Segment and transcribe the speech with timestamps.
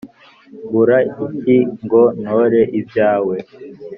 [0.67, 0.97] mbura
[1.31, 3.35] iki ngo ntore ibyawe?